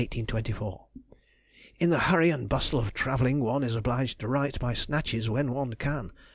[0.01, 5.53] _—In the hurry and bustle of travelling one is obliged to write by snatches when
[5.53, 6.11] one can....